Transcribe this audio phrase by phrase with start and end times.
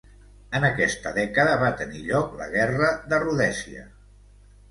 [0.59, 3.85] En aquesta dècada va tenir lloc la Guerra de Rhodèsia.